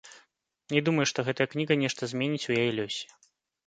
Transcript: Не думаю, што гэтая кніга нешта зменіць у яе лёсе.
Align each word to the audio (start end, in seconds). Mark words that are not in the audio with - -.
Не 0.75 0.81
думаю, 0.87 1.05
што 1.13 1.27
гэтая 1.29 1.47
кніга 1.53 1.81
нешта 1.85 2.01
зменіць 2.15 2.45
у 2.51 2.61
яе 2.61 2.69
лёсе. 2.83 3.05